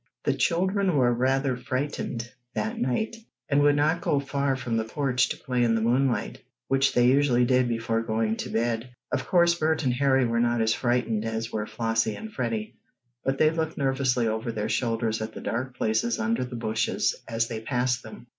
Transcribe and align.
The 0.23 0.33
children 0.33 0.97
were 0.97 1.13
rather 1.13 1.55
frightened 1.55 2.27
that 2.55 2.79
night, 2.79 3.17
and 3.47 3.61
would 3.61 3.75
not 3.75 4.01
go 4.01 4.19
far 4.19 4.55
from 4.55 4.75
the 4.75 4.83
porch 4.83 5.29
to 5.29 5.37
play 5.37 5.61
in 5.61 5.75
the 5.75 5.81
moonlight, 5.81 6.41
which 6.67 6.95
they 6.95 7.05
usually 7.05 7.45
did 7.45 7.67
before 7.67 8.01
going 8.01 8.35
to 8.37 8.49
bed. 8.49 8.89
Of 9.11 9.27
course 9.27 9.53
Bert 9.53 9.83
and 9.83 9.93
Harry 9.93 10.25
were 10.25 10.39
not 10.39 10.59
as 10.59 10.73
frightened 10.73 11.23
as 11.23 11.51
were 11.51 11.67
Flossie 11.67 12.15
and 12.15 12.33
Freddie, 12.33 12.77
but 13.23 13.37
they 13.37 13.51
looked 13.51 13.77
nervously 13.77 14.27
over 14.27 14.51
their 14.51 14.69
shoulders 14.69 15.21
at 15.21 15.33
the 15.35 15.39
dark 15.41 15.77
places 15.77 16.17
under 16.17 16.43
the 16.43 16.55
bushes 16.55 17.13
as 17.27 17.47
they 17.47 17.61
passed 17.61 18.01
them. 18.01 18.25